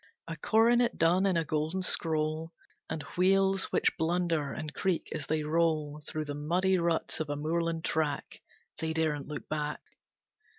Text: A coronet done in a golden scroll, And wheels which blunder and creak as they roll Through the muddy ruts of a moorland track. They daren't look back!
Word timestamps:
A 0.27 0.35
coronet 0.35 0.97
done 0.97 1.27
in 1.27 1.37
a 1.37 1.45
golden 1.45 1.83
scroll, 1.83 2.53
And 2.89 3.03
wheels 3.15 3.65
which 3.65 3.95
blunder 3.97 4.51
and 4.51 4.73
creak 4.73 5.09
as 5.13 5.27
they 5.27 5.43
roll 5.43 6.01
Through 6.07 6.25
the 6.25 6.33
muddy 6.33 6.79
ruts 6.79 7.19
of 7.19 7.29
a 7.29 7.35
moorland 7.35 7.85
track. 7.85 8.41
They 8.79 8.93
daren't 8.93 9.27
look 9.27 9.47
back! 9.47 9.79